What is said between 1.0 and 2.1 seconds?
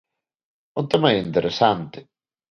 é interesante.